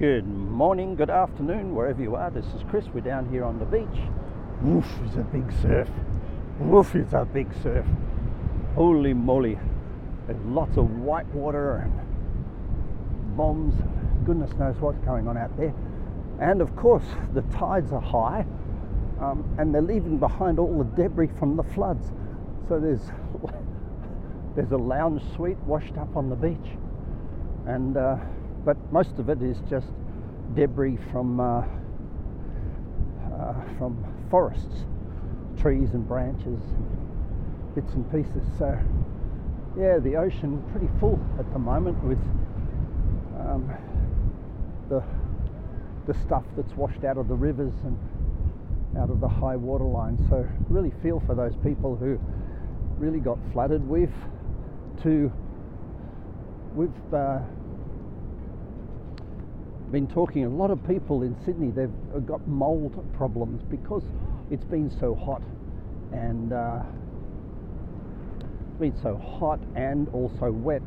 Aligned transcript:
Good 0.00 0.26
morning, 0.26 0.96
good 0.96 1.10
afternoon, 1.10 1.74
wherever 1.74 2.00
you 2.00 2.14
are. 2.14 2.30
This 2.30 2.46
is 2.54 2.62
Chris. 2.70 2.86
We're 2.94 3.02
down 3.02 3.28
here 3.28 3.44
on 3.44 3.58
the 3.58 3.66
beach. 3.66 4.00
Woof 4.62 4.86
is 5.04 5.16
a 5.16 5.24
big 5.24 5.52
surf. 5.60 5.90
Woof 6.58 6.96
is 6.96 7.12
a 7.12 7.26
big 7.26 7.52
surf. 7.62 7.84
Holy 8.74 9.12
moly. 9.12 9.58
There's 10.26 10.42
lots 10.46 10.78
of 10.78 10.90
white 10.90 11.26
water 11.34 11.84
and 11.84 13.36
bombs. 13.36 13.74
Goodness 14.24 14.54
knows 14.54 14.76
what's 14.76 14.96
going 15.00 15.28
on 15.28 15.36
out 15.36 15.54
there. 15.58 15.74
And 16.40 16.62
of 16.62 16.74
course, 16.76 17.04
the 17.34 17.42
tides 17.54 17.92
are 17.92 18.00
high 18.00 18.46
um, 19.20 19.44
and 19.58 19.74
they're 19.74 19.82
leaving 19.82 20.16
behind 20.16 20.58
all 20.58 20.78
the 20.78 21.02
debris 21.02 21.28
from 21.38 21.58
the 21.58 21.62
floods. 21.62 22.10
So 22.70 22.80
there's, 22.80 23.02
there's 24.56 24.72
a 24.72 24.78
lounge 24.78 25.20
suite 25.36 25.58
washed 25.66 25.98
up 25.98 26.16
on 26.16 26.30
the 26.30 26.36
beach. 26.36 26.78
And 27.66 27.98
uh, 27.98 28.16
but 28.64 28.76
most 28.92 29.18
of 29.18 29.28
it 29.28 29.42
is 29.42 29.58
just 29.68 29.88
debris 30.54 30.98
from 31.10 31.40
uh, 31.40 31.62
uh, 33.32 33.54
from 33.78 34.04
forests, 34.30 34.84
trees 35.60 35.90
and 35.94 36.06
branches, 36.06 36.60
bits 37.74 37.92
and 37.94 38.10
pieces. 38.10 38.44
So 38.58 38.78
yeah, 39.78 39.98
the 39.98 40.16
ocean 40.16 40.62
pretty 40.72 40.88
full 40.98 41.18
at 41.38 41.50
the 41.52 41.58
moment 41.58 42.02
with 42.04 42.18
um, 43.38 43.72
the 44.88 45.02
the 46.06 46.14
stuff 46.20 46.44
that's 46.56 46.72
washed 46.72 47.04
out 47.04 47.16
of 47.16 47.28
the 47.28 47.34
rivers 47.34 47.74
and 47.84 47.98
out 48.98 49.10
of 49.10 49.20
the 49.20 49.28
high 49.28 49.56
water 49.56 49.84
line. 49.84 50.18
So 50.28 50.46
really 50.68 50.92
feel 51.02 51.20
for 51.20 51.34
those 51.34 51.54
people 51.62 51.94
who 51.96 52.18
really 52.98 53.20
got 53.20 53.38
flooded. 53.52 53.86
We've 53.88 54.12
to 55.02 55.32
we've 56.74 57.14
uh, 57.14 57.40
been 59.90 60.06
talking 60.06 60.44
a 60.44 60.48
lot 60.48 60.70
of 60.70 60.86
people 60.86 61.22
in 61.22 61.36
Sydney 61.44 61.70
they've 61.70 62.26
got 62.26 62.46
mold 62.46 63.04
problems 63.16 63.62
because 63.68 64.04
it's 64.50 64.64
been 64.64 64.90
so 65.00 65.14
hot 65.14 65.42
and 66.12 66.52
uh, 66.52 66.80
it's 68.68 68.78
been 68.78 68.96
so 69.02 69.16
hot 69.16 69.58
and 69.74 70.08
also 70.10 70.52
wet. 70.52 70.82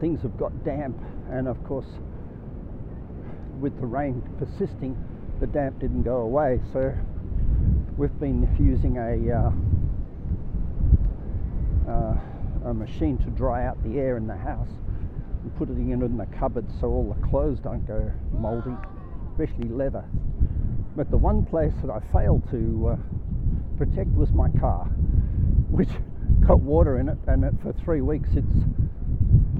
Things 0.00 0.20
have 0.22 0.36
got 0.36 0.64
damp 0.64 0.98
and 1.30 1.48
of 1.48 1.62
course 1.64 1.86
with 3.58 3.78
the 3.80 3.86
rain 3.86 4.22
persisting 4.38 4.96
the 5.40 5.46
damp 5.46 5.78
didn't 5.80 6.02
go 6.02 6.18
away. 6.18 6.60
So 6.72 6.92
we've 7.96 8.18
been 8.20 8.54
using 8.60 8.98
a 8.98 9.32
uh, 9.34 9.50
uh, 11.90 12.70
a 12.70 12.74
machine 12.74 13.18
to 13.18 13.30
dry 13.30 13.66
out 13.66 13.82
the 13.82 13.98
air 13.98 14.16
in 14.16 14.26
the 14.26 14.36
house 14.36 14.68
putting 15.50 15.90
it 15.90 16.02
in 16.02 16.16
the 16.16 16.26
cupboard 16.38 16.66
so 16.80 16.88
all 16.88 17.14
the 17.14 17.26
clothes 17.28 17.58
don't 17.60 17.86
go 17.86 18.10
mouldy, 18.32 18.76
especially 19.32 19.68
leather. 19.68 20.04
But 20.96 21.10
the 21.10 21.16
one 21.16 21.44
place 21.44 21.72
that 21.82 21.90
I 21.90 22.00
failed 22.12 22.48
to 22.50 22.88
uh, 22.88 22.96
protect 23.78 24.10
was 24.10 24.30
my 24.32 24.48
car, 24.60 24.84
which 25.70 25.88
got 26.46 26.60
water 26.60 26.98
in 26.98 27.08
it, 27.08 27.18
and 27.26 27.44
it, 27.44 27.54
for 27.62 27.72
three 27.84 28.00
weeks 28.00 28.30
it's 28.34 28.64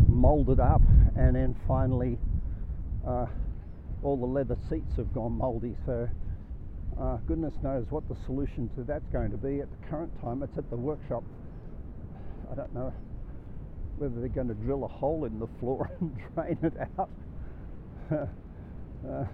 moulded 0.08 0.60
up, 0.60 0.82
and 1.16 1.36
then 1.36 1.56
finally 1.66 2.18
uh, 3.06 3.26
all 4.02 4.16
the 4.16 4.26
leather 4.26 4.56
seats 4.68 4.96
have 4.96 5.12
gone 5.14 5.32
mouldy. 5.32 5.74
So 5.86 6.08
uh, 7.00 7.16
goodness 7.26 7.54
knows 7.62 7.86
what 7.90 8.08
the 8.08 8.16
solution 8.26 8.68
to 8.76 8.82
that's 8.82 9.08
going 9.12 9.30
to 9.30 9.36
be. 9.36 9.60
At 9.60 9.70
the 9.70 9.86
current 9.88 10.12
time, 10.20 10.42
it's 10.42 10.56
at 10.58 10.68
the 10.70 10.76
workshop. 10.76 11.24
I 12.50 12.54
don't 12.54 12.74
know 12.74 12.92
whether 14.02 14.18
they're 14.18 14.28
going 14.28 14.48
to 14.48 14.54
drill 14.54 14.82
a 14.84 14.88
hole 14.88 15.26
in 15.26 15.38
the 15.38 15.46
floor 15.60 15.88
and 16.00 16.12
drain 16.34 16.58
it 16.62 16.74
out. 16.98 17.08
uh, 19.08 19.24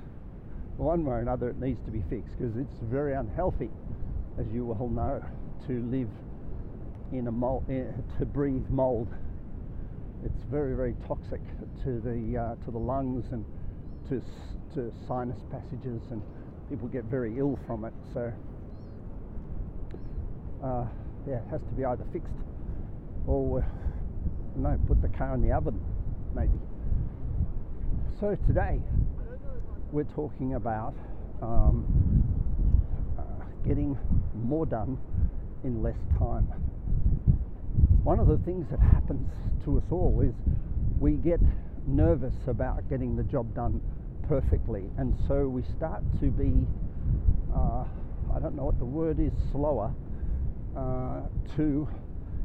one 0.76 1.04
way 1.06 1.14
or 1.14 1.18
another, 1.20 1.48
it 1.48 1.58
needs 1.58 1.82
to 1.86 1.90
be 1.90 2.02
fixed 2.10 2.38
because 2.38 2.54
it's 2.56 2.76
very 2.82 3.14
unhealthy, 3.14 3.70
as 4.38 4.46
you 4.52 4.66
well 4.66 4.88
know, 4.90 5.24
to 5.66 5.82
live 5.90 6.10
in 7.12 7.28
a 7.28 7.32
mold, 7.32 7.64
to 7.66 8.26
breathe 8.26 8.68
mold. 8.68 9.08
It's 10.22 10.42
very, 10.50 10.76
very 10.76 10.94
toxic 11.06 11.40
to 11.84 12.00
the 12.00 12.38
uh, 12.38 12.64
to 12.66 12.70
the 12.70 12.78
lungs 12.78 13.24
and 13.32 13.46
to 14.10 14.20
to 14.74 14.92
sinus 15.06 15.40
passages, 15.50 16.02
and 16.10 16.22
people 16.68 16.88
get 16.88 17.04
very 17.04 17.38
ill 17.38 17.58
from 17.66 17.86
it. 17.86 17.94
So, 18.12 18.30
uh, 20.62 20.84
yeah, 21.26 21.36
it 21.36 21.48
has 21.50 21.62
to 21.62 21.74
be 21.74 21.86
either 21.86 22.04
fixed 22.12 22.34
or 23.26 23.64
no, 24.58 24.78
put 24.88 25.00
the 25.00 25.08
car 25.08 25.34
in 25.34 25.42
the 25.42 25.52
oven, 25.52 25.80
maybe. 26.34 26.58
So 28.18 28.36
today 28.46 28.80
we're 29.92 30.02
talking 30.04 30.54
about 30.54 30.94
um, 31.40 31.86
uh, 33.16 33.22
getting 33.66 33.96
more 34.34 34.66
done 34.66 34.98
in 35.62 35.82
less 35.82 35.96
time. 36.18 36.44
One 38.02 38.18
of 38.18 38.26
the 38.26 38.38
things 38.38 38.66
that 38.70 38.80
happens 38.80 39.30
to 39.64 39.78
us 39.78 39.84
all 39.90 40.20
is 40.22 40.34
we 40.98 41.12
get 41.12 41.40
nervous 41.86 42.34
about 42.48 42.88
getting 42.90 43.14
the 43.14 43.22
job 43.22 43.54
done 43.54 43.80
perfectly, 44.26 44.84
and 44.98 45.16
so 45.28 45.46
we 45.46 45.62
start 45.76 46.02
to 46.20 46.26
be, 46.26 46.52
uh, 47.54 47.84
I 48.34 48.40
don't 48.40 48.56
know 48.56 48.64
what 48.64 48.78
the 48.78 48.84
word 48.84 49.20
is, 49.20 49.32
slower 49.52 49.92
uh, 50.76 51.20
to 51.56 51.88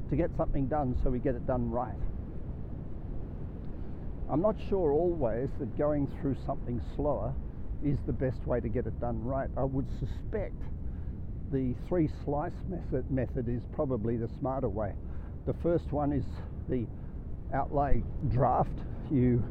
to 0.09 0.16
get 0.16 0.30
something 0.38 0.68
done 0.68 0.97
so 1.03 1.09
we 1.09 1.19
get 1.19 1.36
it 1.36 1.46
done 1.47 1.69
right. 1.69 1.94
I'm 4.30 4.41
not 4.41 4.56
sure 4.69 4.91
always 4.91 5.50
that 5.59 5.78
going 5.78 6.08
through 6.19 6.36
something 6.46 6.81
slower 6.96 7.34
is 7.84 7.97
the 8.06 8.14
best 8.14 8.46
way 8.47 8.59
to 8.59 8.69
get 8.69 8.88
it 8.88 9.00
done 9.00 9.24
right. 9.24 9.50
I 9.58 9.64
would 9.64 9.88
suspect 10.00 10.56
the 11.52 11.75
three 11.88 12.09
slice 12.25 12.52
method, 12.68 13.09
method 13.12 13.47
is 13.47 13.62
probably 13.74 14.18
the 14.18 14.30
smarter 14.40 14.69
way. 14.69 14.94
The 15.46 15.53
first 15.56 15.91
one 15.91 16.12
is 16.12 16.25
the 16.70 16.85
outlay 17.53 18.02
draft. 18.30 18.80
You 19.12 19.44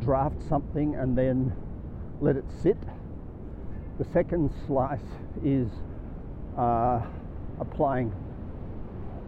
draft 0.00 0.36
something 0.48 0.96
and 0.96 1.16
then 1.16 1.52
let 2.20 2.36
it 2.36 2.44
sit. 2.62 2.76
The 3.98 4.04
second 4.12 4.50
slice 4.66 4.98
is 5.42 5.68
uh, 6.58 7.00
applying 7.60 8.12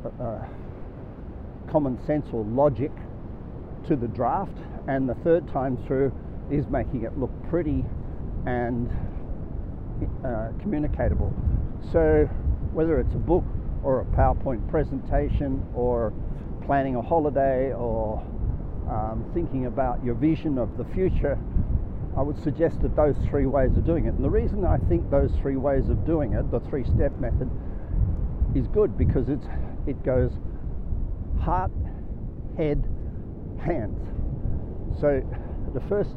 uh, 0.04 0.22
uh 0.22 0.48
common 1.70 1.98
sense 2.06 2.26
or 2.32 2.44
logic 2.44 2.92
to 3.86 3.96
the 3.96 4.08
draft, 4.08 4.56
and 4.86 5.08
the 5.08 5.14
third 5.16 5.46
time 5.52 5.76
through 5.86 6.12
is 6.50 6.66
making 6.68 7.02
it 7.02 7.18
look 7.18 7.30
pretty 7.48 7.84
and 8.46 8.90
uh, 10.24 10.50
communicatable. 10.60 11.32
So, 11.92 12.28
whether 12.72 12.98
it's 12.98 13.14
a 13.14 13.18
book 13.18 13.44
or 13.82 14.00
a 14.00 14.04
PowerPoint 14.16 14.68
presentation 14.70 15.64
or 15.74 16.12
planning 16.64 16.96
a 16.96 17.02
holiday 17.02 17.72
or 17.72 18.18
um, 18.90 19.24
thinking 19.34 19.66
about 19.66 20.04
your 20.04 20.14
vision 20.14 20.58
of 20.58 20.76
the 20.76 20.84
future, 20.94 21.38
I 22.16 22.22
would 22.22 22.42
suggest 22.42 22.82
that 22.82 22.96
those 22.96 23.16
three 23.30 23.46
ways 23.46 23.76
of 23.76 23.86
doing 23.86 24.06
it. 24.06 24.14
And 24.14 24.24
the 24.24 24.30
reason 24.30 24.64
I 24.64 24.78
think 24.88 25.10
those 25.10 25.30
three 25.40 25.56
ways 25.56 25.88
of 25.88 26.04
doing 26.04 26.32
it, 26.32 26.50
the 26.50 26.60
three 26.68 26.84
step 26.84 27.12
method, 27.20 27.50
is 28.54 28.66
good 28.68 28.96
because 28.96 29.28
it's, 29.28 29.46
it 29.86 30.02
goes 30.04 30.32
heart, 31.40 31.70
head, 32.56 32.84
hands. 33.60 33.98
So 35.00 35.22
the 35.74 35.80
first 35.88 36.10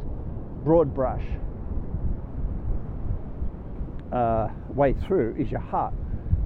broad 0.64 0.94
brush 0.94 1.24
uh, 4.12 4.50
way 4.70 4.94
through 4.94 5.36
is 5.38 5.50
your 5.50 5.62
heart. 5.62 5.94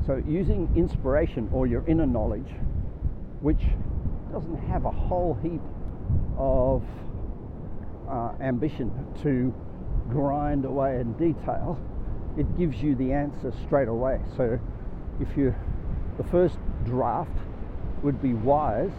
So 0.06 0.22
using 0.28 0.72
inspiration 0.76 1.50
or 1.52 1.68
your 1.68 1.86
inner 1.88 2.06
knowledge, 2.06 2.52
which 3.42 3.62
doesn't 4.32 4.58
have 4.68 4.86
a 4.86 4.92
whole 4.92 5.38
heap 5.42 5.62
of 6.38 6.84
uh, 8.10 8.34
ambition 8.42 8.92
to 9.24 9.54
grind 10.10 10.66
away 10.66 11.00
in 11.00 11.14
detail, 11.14 11.80
it 12.38 12.58
gives 12.58 12.78
you 12.82 12.96
the 12.96 13.12
answer 13.12 13.52
straight 13.66 13.88
away. 13.88 14.20
So 14.38 14.60
if 15.20 15.38
you, 15.38 15.56
the 16.18 16.24
first 16.26 16.58
draft 16.86 17.38
would 18.06 18.22
be 18.22 18.36
wise 18.36 18.92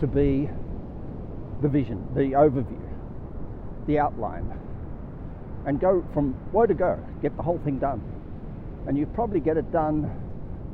to 0.00 0.06
be 0.06 0.48
the 1.60 1.68
vision, 1.68 2.08
the 2.14 2.32
overview, 2.32 2.80
the 3.86 3.98
outline, 3.98 4.50
and 5.66 5.78
go 5.78 6.02
from 6.14 6.32
where 6.52 6.66
to 6.66 6.72
go, 6.72 6.98
get 7.20 7.36
the 7.36 7.42
whole 7.42 7.60
thing 7.64 7.78
done. 7.78 8.00
And 8.88 8.96
you 8.96 9.04
probably 9.04 9.40
get 9.40 9.58
it 9.58 9.70
done, 9.72 10.10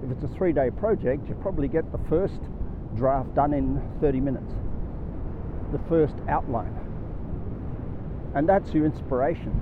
if 0.05 0.13
it's 0.13 0.23
a 0.23 0.29
three 0.37 0.53
day 0.53 0.71
project, 0.71 1.29
you 1.29 1.35
probably 1.43 1.67
get 1.67 1.91
the 1.91 1.99
first 2.09 2.41
draft 2.95 3.35
done 3.35 3.53
in 3.53 3.83
30 4.01 4.21
minutes, 4.21 4.53
the 5.73 5.81
first 5.89 6.15
outline. 6.29 6.79
And 8.37 8.49
that's 8.49 8.73
your 8.73 8.87
inspiration. 8.87 9.61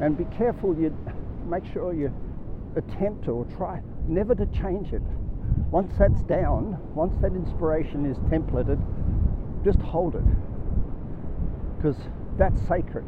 And 0.00 0.18
be 0.18 0.26
careful 0.36 0.76
you 0.76 0.94
make 1.48 1.64
sure 1.72 1.94
you 1.94 2.12
attempt 2.76 3.26
or 3.26 3.46
try 3.56 3.80
never 4.06 4.34
to 4.34 4.46
change 4.46 4.92
it 4.92 5.02
once 5.70 5.92
that's 5.98 6.22
down, 6.22 6.78
once 6.94 7.14
that 7.20 7.32
inspiration 7.32 8.06
is 8.06 8.16
templated, 8.30 8.80
just 9.64 9.80
hold 9.80 10.14
it 10.16 10.24
because 11.76 11.96
that's 12.36 12.60
sacred. 12.66 13.04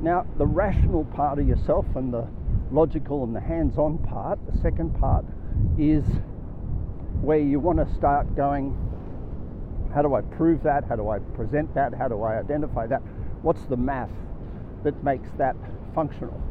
Now, 0.00 0.26
the 0.38 0.46
rational 0.46 1.04
part 1.04 1.38
of 1.38 1.46
yourself 1.46 1.86
and 1.94 2.12
the 2.12 2.28
logical 2.70 3.24
and 3.24 3.34
the 3.34 3.40
hands 3.40 3.78
on 3.78 3.98
part, 3.98 4.38
the 4.50 4.58
second 4.58 4.98
part, 4.98 5.24
is 5.78 6.04
where 7.20 7.38
you 7.38 7.60
want 7.60 7.78
to 7.78 7.94
start 7.94 8.34
going 8.36 8.76
how 9.94 10.02
do 10.02 10.14
I 10.14 10.22
prove 10.22 10.64
that? 10.64 10.84
How 10.88 10.96
do 10.96 11.08
I 11.08 11.20
present 11.20 11.72
that? 11.74 11.94
How 11.94 12.08
do 12.08 12.22
I 12.22 12.40
identify 12.40 12.88
that? 12.88 13.00
What's 13.42 13.64
the 13.66 13.76
math 13.76 14.10
that 14.82 15.04
makes 15.04 15.28
that 15.38 15.54
functional? 15.94 16.42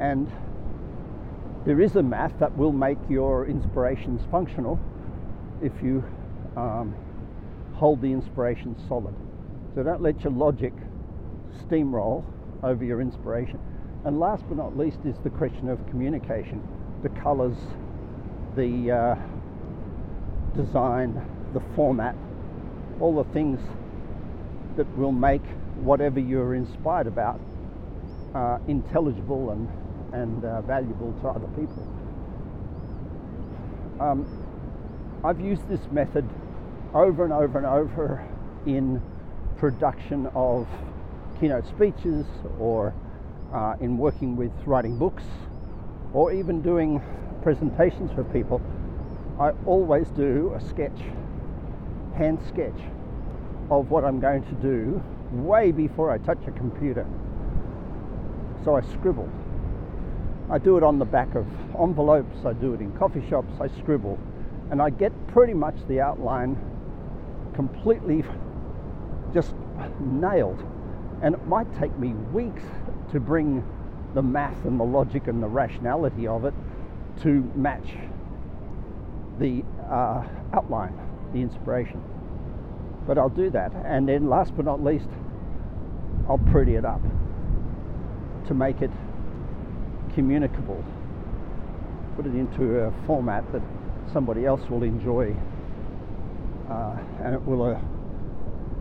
And 0.00 0.32
there 1.66 1.80
is 1.80 1.96
a 1.96 2.02
math 2.02 2.38
that 2.38 2.56
will 2.56 2.72
make 2.72 2.98
your 3.08 3.46
inspirations 3.46 4.22
functional 4.30 4.78
if 5.60 5.72
you 5.82 6.04
um, 6.56 6.94
hold 7.74 8.00
the 8.00 8.12
inspiration 8.12 8.76
solid. 8.88 9.14
So 9.74 9.82
don't 9.82 10.00
let 10.00 10.22
your 10.22 10.32
logic 10.32 10.72
steamroll 11.64 12.24
over 12.62 12.84
your 12.84 13.00
inspiration. 13.00 13.58
And 14.04 14.20
last 14.20 14.44
but 14.48 14.56
not 14.56 14.78
least 14.78 14.98
is 15.04 15.16
the 15.24 15.30
question 15.30 15.68
of 15.68 15.84
communication, 15.90 16.62
the 17.02 17.08
colors, 17.20 17.56
the 18.54 18.92
uh, 18.92 19.14
design, 20.56 21.20
the 21.52 21.60
format, 21.74 22.14
all 23.00 23.22
the 23.22 23.30
things 23.32 23.58
that 24.76 24.86
will 24.96 25.12
make 25.12 25.42
whatever 25.80 26.20
you're 26.20 26.54
inspired 26.54 27.08
about 27.08 27.40
uh, 28.36 28.58
intelligible 28.68 29.50
and, 29.50 29.68
and 30.12 30.44
uh, 30.44 30.62
valuable 30.62 31.12
to 31.20 31.28
other 31.28 31.46
people. 31.48 31.82
Um, 34.00 34.26
I've 35.24 35.40
used 35.40 35.68
this 35.68 35.80
method 35.90 36.28
over 36.94 37.24
and 37.24 37.32
over 37.32 37.58
and 37.58 37.66
over 37.66 38.26
in 38.66 39.02
production 39.56 40.26
of 40.34 40.66
keynote 41.40 41.66
speeches 41.66 42.26
or 42.58 42.94
uh, 43.54 43.74
in 43.80 43.96
working 43.96 44.36
with 44.36 44.52
writing 44.66 44.98
books 44.98 45.24
or 46.12 46.32
even 46.32 46.62
doing 46.62 47.02
presentations 47.42 48.10
for 48.12 48.24
people 48.24 48.60
I 49.38 49.50
always 49.66 50.08
do 50.08 50.54
a 50.56 50.60
sketch, 50.60 50.98
hand 52.16 52.40
sketch 52.48 52.80
of 53.70 53.90
what 53.90 54.02
I'm 54.02 54.18
going 54.18 54.42
to 54.44 54.54
do 54.54 55.02
way 55.30 55.72
before 55.72 56.10
I 56.10 56.16
touch 56.16 56.38
a 56.46 56.52
computer. 56.52 57.06
So 58.64 58.76
I 58.76 58.80
scribble. 58.80 59.28
I 60.48 60.58
do 60.58 60.76
it 60.76 60.84
on 60.84 60.98
the 60.98 61.04
back 61.04 61.34
of 61.34 61.46
envelopes, 61.80 62.44
I 62.44 62.52
do 62.52 62.72
it 62.74 62.80
in 62.80 62.92
coffee 62.92 63.24
shops, 63.28 63.52
I 63.60 63.68
scribble. 63.78 64.18
And 64.70 64.80
I 64.80 64.90
get 64.90 65.12
pretty 65.28 65.54
much 65.54 65.74
the 65.88 66.00
outline 66.00 66.56
completely 67.54 68.24
just 69.34 69.54
nailed. 70.00 70.64
And 71.22 71.34
it 71.34 71.46
might 71.46 71.66
take 71.78 71.96
me 71.98 72.12
weeks 72.32 72.62
to 73.12 73.20
bring 73.20 73.64
the 74.14 74.22
math 74.22 74.64
and 74.64 74.78
the 74.78 74.84
logic 74.84 75.26
and 75.26 75.42
the 75.42 75.48
rationality 75.48 76.26
of 76.26 76.44
it 76.44 76.54
to 77.22 77.50
match 77.54 77.88
the 79.38 79.64
uh, 79.90 80.24
outline, 80.52 80.98
the 81.32 81.40
inspiration. 81.40 82.02
But 83.06 83.18
I'll 83.18 83.28
do 83.28 83.50
that. 83.50 83.72
And 83.84 84.08
then, 84.08 84.28
last 84.28 84.56
but 84.56 84.64
not 84.64 84.82
least, 84.82 85.08
I'll 86.28 86.38
pretty 86.38 86.74
it 86.74 86.84
up 86.84 87.00
to 88.46 88.54
make 88.54 88.80
it 88.80 88.90
communicable. 90.16 90.82
Put 92.16 92.26
it 92.26 92.34
into 92.34 92.80
a 92.80 92.92
format 93.06 93.44
that 93.52 93.62
somebody 94.12 94.46
else 94.46 94.62
will 94.70 94.82
enjoy, 94.82 95.36
uh, 96.70 96.96
and 97.22 97.34
it 97.34 97.42
will 97.42 97.62
uh, 97.62 97.78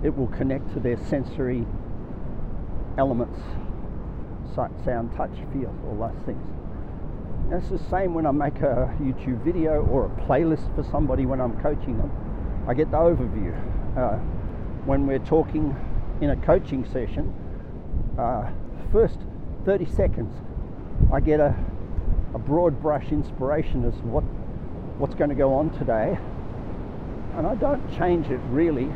it 0.03 0.15
will 0.15 0.27
connect 0.27 0.73
to 0.73 0.79
their 0.79 0.97
sensory 0.97 1.67
elements, 2.97 3.37
sight, 4.55 4.71
sound, 4.85 5.13
touch, 5.17 5.35
feel, 5.51 5.75
all 5.85 6.09
those 6.09 6.25
things. 6.25 6.41
It's 7.51 7.69
the 7.69 7.89
same 7.89 8.13
when 8.13 8.25
I 8.25 8.31
make 8.31 8.57
a 8.61 8.95
YouTube 9.01 9.43
video 9.43 9.85
or 9.85 10.05
a 10.05 10.09
playlist 10.25 10.73
for 10.73 10.83
somebody 10.89 11.25
when 11.25 11.41
I'm 11.41 11.61
coaching 11.61 11.97
them. 11.97 12.11
I 12.67 12.73
get 12.73 12.89
the 12.89 12.97
overview. 12.97 13.53
Uh, 13.97 14.17
when 14.85 15.05
we're 15.05 15.19
talking 15.19 15.75
in 16.21 16.29
a 16.29 16.35
coaching 16.37 16.85
session, 16.85 17.33
uh, 18.17 18.49
first 18.91 19.19
30 19.65 19.85
seconds, 19.85 20.33
I 21.15 21.21
get 21.21 21.39
a, 21.39 21.55
a 22.33 22.37
broad 22.37 22.81
brush 22.81 23.09
inspiration 23.09 23.85
as 23.85 23.93
what, 24.03 24.23
what's 24.97 25.15
going 25.15 25.29
to 25.29 25.35
go 25.35 25.53
on 25.53 25.69
today. 25.79 26.17
And 27.37 27.47
I 27.47 27.55
don't 27.55 27.81
change 27.97 28.27
it 28.27 28.41
really, 28.49 28.91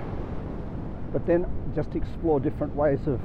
but 1.13 1.25
then 1.25 1.45
just 1.73 1.95
explore 1.95 2.41
different 2.41 2.75
ways 2.75 2.99
of 3.07 3.21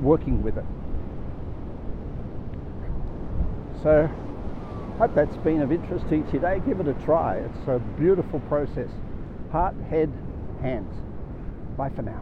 working 0.00 0.42
with 0.42 0.56
it. 0.56 0.64
So, 3.84 4.10
hope 4.98 5.14
that's 5.14 5.36
been 5.38 5.62
of 5.62 5.70
interest 5.70 6.08
to 6.08 6.16
you 6.16 6.26
today. 6.32 6.60
Give 6.66 6.80
it 6.80 6.88
a 6.88 6.94
try. 7.04 7.36
It's 7.36 7.68
a 7.68 7.78
beautiful 8.00 8.40
process. 8.40 8.90
Heart, 9.52 9.76
head, 9.88 10.12
hands. 10.60 10.92
Bye 11.76 11.90
for 11.90 12.02
now. 12.02 12.20